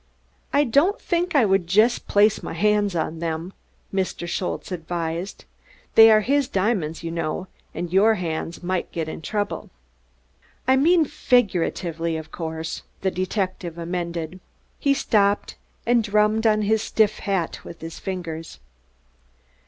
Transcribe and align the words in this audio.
"I 0.51 0.63
don'd 0.63 0.97
d'ink 1.07 1.35
I 1.35 1.45
vould 1.45 1.71
yust 1.75 2.07
blace 2.07 2.41
my 2.41 2.53
hands 2.53 2.95
on 2.95 3.19
dem," 3.19 3.53
Mr. 3.93 4.27
Schultze 4.27 4.71
advised. 4.71 5.45
"Dey 5.93 6.09
are 6.09 6.21
his 6.21 6.47
diamonds, 6.47 7.03
you 7.03 7.11
know, 7.11 7.45
und 7.75 7.93
your 7.93 8.15
hands 8.15 8.63
might 8.63 8.91
ged 8.91 9.07
in 9.07 9.19
drouble." 9.21 9.69
"I 10.67 10.75
mean 10.75 11.05
figuratively, 11.05 12.17
of 12.17 12.31
course," 12.31 12.81
the 13.01 13.11
detective 13.11 13.77
amended. 13.77 14.39
He 14.79 14.95
stopped 14.95 15.55
and 15.85 16.03
drummed 16.03 16.47
on 16.47 16.63
his 16.63 16.81
stiff 16.81 17.19
hat 17.19 17.63
with 17.63 17.79
his 17.81 17.99
fingers. 17.99 18.57